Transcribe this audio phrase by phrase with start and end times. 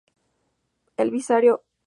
[0.97, 1.65] El Vicario Fr.